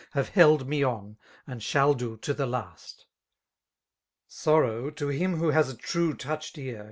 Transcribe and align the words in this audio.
Have 0.13 0.29
held 0.29 0.67
me 0.67 0.81
on, 0.83 1.17
and 1.45 1.61
shall 1.61 1.93
do 1.93 2.17
to 2.17 2.33
the 2.33 2.47
last. 2.47 3.05
Sorrow, 4.27 4.89
to 4.89 5.09
him 5.09 5.39
wha 5.39 5.51
has 5.51 5.69
a 5.69 5.77
true 5.77 6.15
touched 6.15 6.57
ear. 6.57 6.79